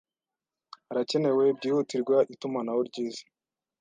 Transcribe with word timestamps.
Harakenewe 0.87 1.43
byihutirwa 1.57 2.17
itumanaho 2.33 2.79
ryiza. 2.89 3.23